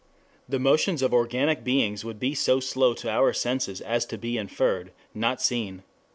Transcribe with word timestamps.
The 0.49 0.57
motions 0.57 1.03
of 1.03 1.13
organic 1.13 1.63
beings 1.63 2.03
would 2.03 2.19
be 2.19 2.33
so 2.33 2.59
slow 2.59 2.95
to 2.95 3.07
our 3.11 3.33
senses 3.33 3.81
as 3.81 4.03
to 4.07 4.17
be 4.17 4.35
inferred, 4.35 4.93
not 5.13 5.43
seen. 5.43 5.83